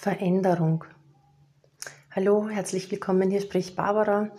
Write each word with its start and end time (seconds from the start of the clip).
Veränderung. 0.00 0.86
Hallo, 2.10 2.48
herzlich 2.48 2.90
willkommen. 2.90 3.30
Hier 3.30 3.42
spricht 3.42 3.76
Barbara 3.76 4.30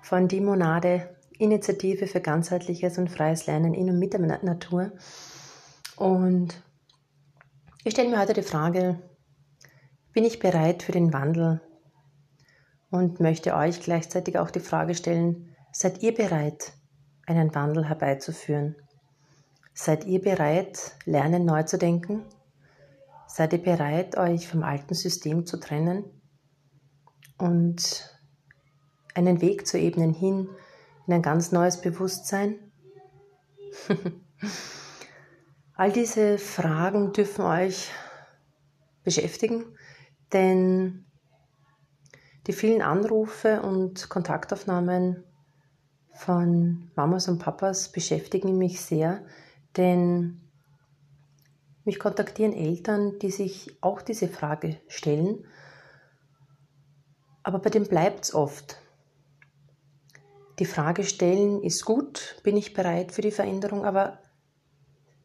von 0.00 0.28
Die 0.28 0.40
Monade, 0.40 1.14
Initiative 1.38 2.06
für 2.06 2.22
ganzheitliches 2.22 2.96
und 2.96 3.10
freies 3.10 3.46
Lernen 3.46 3.74
in 3.74 3.90
und 3.90 3.98
mit 3.98 4.14
der 4.14 4.20
Natur. 4.20 4.92
Und 5.96 6.62
ich 7.84 7.92
stelle 7.92 8.08
mir 8.08 8.18
heute 8.18 8.32
die 8.32 8.40
Frage, 8.40 8.98
bin 10.14 10.24
ich 10.24 10.38
bereit 10.38 10.84
für 10.84 10.92
den 10.92 11.12
Wandel? 11.12 11.60
Und 12.90 13.20
möchte 13.20 13.54
euch 13.54 13.82
gleichzeitig 13.82 14.38
auch 14.38 14.50
die 14.50 14.60
Frage 14.60 14.94
stellen, 14.94 15.54
seid 15.70 16.02
ihr 16.02 16.14
bereit, 16.14 16.72
einen 17.26 17.54
Wandel 17.54 17.90
herbeizuführen? 17.90 18.74
Seid 19.74 20.06
ihr 20.06 20.22
bereit, 20.22 20.96
Lernen 21.04 21.44
neu 21.44 21.64
zu 21.64 21.76
denken? 21.76 22.24
Seid 23.32 23.52
ihr 23.52 23.62
bereit, 23.62 24.16
euch 24.16 24.48
vom 24.48 24.64
alten 24.64 24.92
System 24.92 25.46
zu 25.46 25.58
trennen 25.58 26.04
und 27.38 28.18
einen 29.14 29.40
Weg 29.40 29.68
zu 29.68 29.78
ebnen 29.78 30.12
hin 30.12 30.48
in 31.06 31.14
ein 31.14 31.22
ganz 31.22 31.52
neues 31.52 31.80
Bewusstsein? 31.80 32.58
All 35.74 35.92
diese 35.92 36.38
Fragen 36.38 37.12
dürfen 37.12 37.44
euch 37.44 37.92
beschäftigen, 39.04 39.64
denn 40.32 41.06
die 42.48 42.52
vielen 42.52 42.82
Anrufe 42.82 43.62
und 43.62 44.08
Kontaktaufnahmen 44.08 45.22
von 46.14 46.90
Mamas 46.96 47.28
und 47.28 47.38
Papas 47.38 47.92
beschäftigen 47.92 48.58
mich 48.58 48.80
sehr, 48.80 49.24
denn 49.76 50.49
mich 51.84 51.98
kontaktieren 51.98 52.52
Eltern, 52.52 53.18
die 53.18 53.30
sich 53.30 53.76
auch 53.80 54.02
diese 54.02 54.28
Frage 54.28 54.76
stellen, 54.88 55.46
aber 57.42 57.58
bei 57.58 57.70
dem 57.70 57.84
bleibt 57.84 58.24
es 58.24 58.34
oft. 58.34 58.76
Die 60.58 60.66
Frage 60.66 61.04
stellen 61.04 61.62
ist 61.62 61.84
gut, 61.84 62.36
bin 62.42 62.56
ich 62.56 62.74
bereit 62.74 63.12
für 63.12 63.22
die 63.22 63.30
Veränderung, 63.30 63.86
aber 63.86 64.18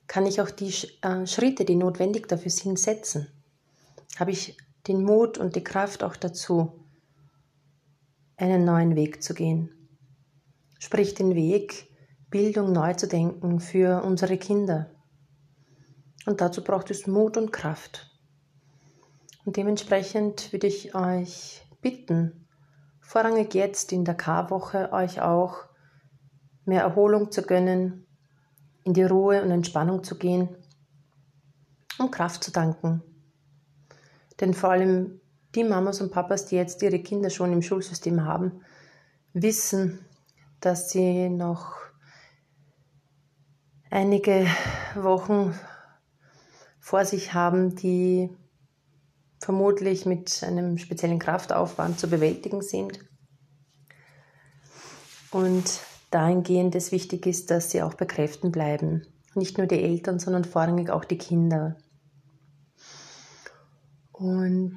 kann 0.08 0.26
ich 0.26 0.40
auch 0.40 0.50
die 0.50 0.74
äh, 1.02 1.28
Schritte, 1.28 1.66
die 1.66 1.76
notwendig 1.76 2.28
dafür 2.28 2.52
sind, 2.52 2.80
setzen? 2.80 3.28
Habe 4.18 4.32
ich 4.32 4.58
den 4.88 5.04
Mut 5.04 5.38
und 5.38 5.56
die 5.56 5.64
Kraft 5.64 6.04
auch 6.04 6.16
dazu, 6.16 6.72
einen 8.38 8.64
neuen 8.64 8.96
Weg 8.96 9.22
zu 9.22 9.34
gehen? 9.34 9.70
Sprich 10.80 11.16
den 11.16 11.36
Weg, 11.36 11.90
Bildung 12.30 12.72
neu 12.72 12.94
zu 12.94 13.08
denken 13.08 13.60
für 13.60 14.04
unsere 14.04 14.38
Kinder, 14.38 14.95
und 16.26 16.42
dazu 16.42 16.64
braucht 16.64 16.92
es 16.92 17.08
Mut 17.08 17.38
und 17.38 17.52
Kraft. 17.52 18.12
Und 19.46 19.58
dementsprechend 19.58 20.52
würde 20.52 20.68
ich 20.68 20.96
euch 20.96 21.62
bitten, 21.82 22.48
vorrangig 23.00 23.54
jetzt 23.54 23.92
in 23.92 24.06
der 24.06 24.16
K-Woche 24.16 24.92
euch 24.92 25.22
auch 25.22 25.66
mehr 26.66 26.82
Erholung 26.82 27.32
zu 27.32 27.44
gönnen, 27.44 28.08
in 28.84 28.94
die 28.94 29.04
Ruhe 29.04 29.42
und 29.44 29.52
Entspannung 29.52 30.04
zu 30.04 30.18
gehen, 30.18 30.50
um 32.00 32.10
Kraft 32.10 32.44
zu 32.44 32.52
danken. 32.52 33.04
Denn 34.40 34.54
vor 34.54 34.72
allem 34.72 35.22
die 35.54 35.64
Mamas 35.64 36.02
und 36.02 36.12
Papas, 36.12 36.48
die 36.48 36.56
jetzt 36.56 36.82
ihre 36.82 37.00
Kinder 37.00 37.30
schon 37.30 37.54
im 37.54 37.62
Schulsystem 37.62 38.26
haben, 38.26 38.62
wissen, 39.34 40.00
dass 40.60 40.90
sie 40.90 41.30
noch 41.30 41.76
einige 43.90 44.48
Wochen 44.96 45.54
vor 46.86 47.04
sich 47.04 47.34
haben, 47.34 47.76
die 47.76 48.30
vermutlich 49.40 50.06
mit 50.06 50.44
einem 50.44 50.78
speziellen 50.78 51.18
Kraftaufwand 51.18 52.00
zu 52.00 52.08
bewältigen 52.08 52.62
sind. 52.62 53.00
Und 55.32 55.80
dahingehend 56.12 56.76
es 56.76 56.92
wichtig 56.92 57.26
ist, 57.26 57.50
dass 57.50 57.72
sie 57.72 57.82
auch 57.82 57.96
bei 57.96 58.06
Kräften 58.06 58.52
bleiben. 58.52 59.02
Nicht 59.34 59.58
nur 59.58 59.66
die 59.66 59.82
Eltern, 59.82 60.20
sondern 60.20 60.44
vorrangig 60.44 60.92
auch 60.92 61.06
die 61.06 61.18
Kinder. 61.18 61.76
Und 64.12 64.76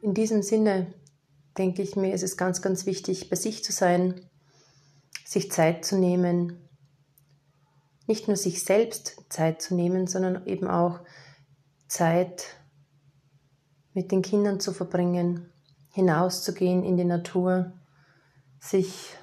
in 0.00 0.14
diesem 0.14 0.40
Sinne 0.42 0.86
denke 1.58 1.82
ich 1.82 1.96
mir, 1.96 2.14
es 2.14 2.22
ist 2.22 2.38
ganz, 2.38 2.62
ganz 2.62 2.86
wichtig, 2.86 3.28
bei 3.28 3.36
sich 3.36 3.62
zu 3.62 3.72
sein, 3.72 4.22
sich 5.26 5.52
Zeit 5.52 5.84
zu 5.84 5.98
nehmen, 5.98 6.66
nicht 8.06 8.26
nur 8.26 8.38
sich 8.38 8.64
selbst 8.64 9.22
Zeit 9.28 9.60
zu 9.60 9.74
nehmen, 9.74 10.06
sondern 10.06 10.46
eben 10.46 10.66
auch 10.66 11.00
Zeit 11.88 12.56
mit 13.94 14.12
den 14.12 14.22
Kindern 14.22 14.60
zu 14.60 14.72
verbringen, 14.72 15.50
hinauszugehen 15.92 16.84
in 16.84 16.96
die 16.96 17.04
Natur, 17.04 17.72
sich 18.58 19.14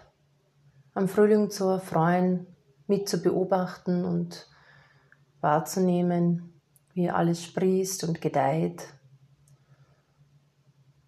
am 0.93 1.07
Frühling 1.07 1.49
zu 1.49 1.65
erfreuen, 1.65 2.47
mit 2.87 3.07
zu 3.07 3.21
beobachten 3.21 4.05
und 4.05 4.47
wahrzunehmen, 5.41 6.61
wie 6.93 7.09
alles 7.09 7.43
sprießt 7.43 8.03
und 8.05 8.21
gedeiht 8.21 8.87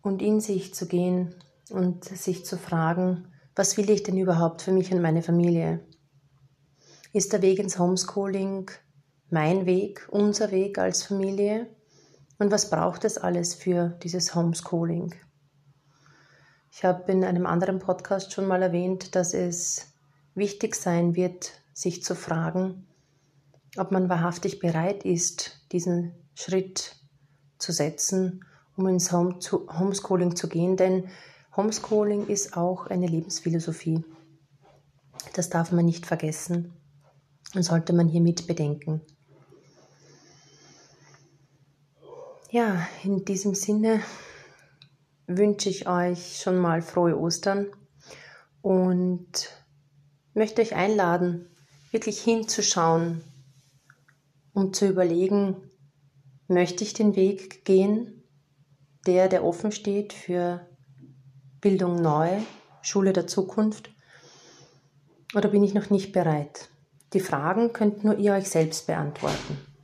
und 0.02 0.22
in 0.22 0.40
sich 0.40 0.74
zu 0.74 0.88
gehen 0.88 1.36
und 1.70 2.06
sich 2.06 2.46
zu 2.46 2.58
fragen, 2.58 3.28
was 3.56 3.78
will 3.78 3.90
ich 3.90 4.04
denn 4.04 4.18
überhaupt 4.18 4.62
für 4.62 4.72
mich 4.72 4.92
und 4.94 5.02
meine 5.02 5.22
Familie? 5.22 5.86
Ist 7.14 7.34
der 7.34 7.42
Weg 7.42 7.60
ins 7.60 7.80
Homeschooling 7.80 8.70
mein 9.30 9.66
Weg, 9.66 10.08
unser 10.12 10.52
Weg 10.52 10.78
als 10.78 11.03
Familie 11.03 11.68
und 12.38 12.52
was 12.52 12.69
braucht 12.69 13.06
es 13.06 13.18
alles 13.18 13.53
für 13.53 13.97
dieses 14.03 14.36
Homeschooling. 14.36 15.16
Ich 16.72 16.84
habe 16.84 17.12
in 17.12 17.24
einem 17.24 17.46
anderen 17.46 17.80
Podcast 17.80 18.34
schon 18.34 18.47
mal 18.47 18.62
erwähnt, 18.62 19.16
dass 19.16 19.34
es 19.34 19.94
wichtig 20.34 20.75
sein 20.75 21.16
wird, 21.16 21.53
sich 21.74 22.03
zu 22.03 22.16
fragen, 22.16 22.85
ob 23.78 23.91
man 23.91 24.09
wahrhaftig 24.09 24.59
bereit 24.59 25.06
ist, 25.06 25.66
diesen 25.72 26.14
Schritt 26.34 26.97
zu 27.58 27.72
setzen, 27.72 28.44
um 28.75 28.88
ins 28.88 29.12
Home 29.12 29.40
zu, 29.40 29.68
Homeschooling 29.80 30.35
zu 30.35 30.50
gehen, 30.50 30.75
denn 30.75 31.09
Homeschooling 31.56 32.28
ist 32.28 32.58
auch 32.58 32.88
eine 32.88 33.08
Lebensphilosophie. 33.08 34.03
Das 35.34 35.50
darf 35.50 35.72
man 35.72 35.85
nicht 35.85 36.06
vergessen 36.06 36.74
und 37.56 37.64
sollte 37.64 37.94
man 37.94 38.09
hier 38.09 38.22
mit 38.22 38.47
bedenken. 38.47 39.02
Ja, 42.56 42.88
in 43.04 43.26
diesem 43.26 43.54
Sinne 43.54 44.00
wünsche 45.28 45.68
ich 45.68 45.90
euch 45.90 46.40
schon 46.42 46.58
mal 46.58 46.82
frohe 46.82 47.20
Ostern 47.20 47.68
und 48.62 49.28
möchte 50.34 50.62
euch 50.62 50.74
einladen, 50.74 51.50
wirklich 51.92 52.22
hinzuschauen, 52.22 53.26
um 54.54 54.72
zu 54.72 54.88
überlegen, 54.88 55.70
möchte 56.48 56.86
ich 56.86 56.94
den 56.94 57.18
Weg 57.18 57.66
gehen, 57.66 58.24
der, 59.06 59.28
der 59.28 59.44
offen 59.44 59.74
steht 59.74 60.14
für 60.14 60.66
Bildung 61.60 62.02
neu, 62.02 62.40
Schule 62.82 63.12
der 63.12 63.28
Zukunft, 63.28 63.90
oder 65.36 65.50
bin 65.50 65.62
ich 65.62 65.74
noch 65.74 65.90
nicht 65.90 66.14
bereit? 66.14 66.70
Die 67.12 67.20
Fragen 67.20 67.74
könnt 67.74 68.06
nur 68.06 68.18
ihr 68.18 68.32
euch 68.32 68.48
selbst 68.48 68.88
beantworten. 68.88 69.75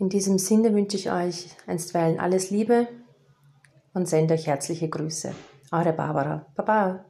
In 0.00 0.08
diesem 0.08 0.38
Sinne 0.38 0.74
wünsche 0.74 0.96
ich 0.96 1.10
euch 1.10 1.48
einstweilen 1.66 2.20
alles 2.20 2.50
Liebe 2.50 2.86
und 3.94 4.08
sende 4.08 4.34
euch 4.34 4.46
herzliche 4.46 4.88
Grüße. 4.88 5.34
Eure 5.72 5.92
Barbara. 5.92 6.46
Baba. 6.54 7.04